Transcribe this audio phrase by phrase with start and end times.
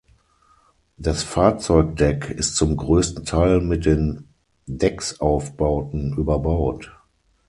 [0.97, 4.29] Das Fahrzeugdeck ist zum größten Teil mit den
[4.65, 6.91] Decksaufbauten überbaut.